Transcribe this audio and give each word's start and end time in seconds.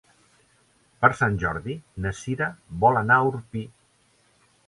Per 1.05 1.09
Sant 1.19 1.35
Jordi 1.43 1.75
na 2.05 2.13
Cira 2.21 2.49
vol 2.85 2.99
anar 3.03 3.17
a 3.17 3.27
Orpí. 3.33 3.65